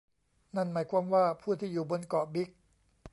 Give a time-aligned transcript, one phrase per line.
[0.55, 2.49] นั่นหมายความว่า ผู้ที่อยู่บนเกาะบิ๊ก